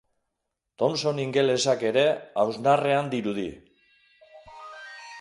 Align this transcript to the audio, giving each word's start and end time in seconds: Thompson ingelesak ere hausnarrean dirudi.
Thompson 0.81 1.21
ingelesak 1.25 1.85
ere 1.91 2.07
hausnarrean 2.45 3.15
dirudi. 3.15 3.49